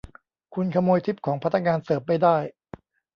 [0.53, 2.37] คุณขโมยทิปของพนักงานเสิร์ฟไม่ได้!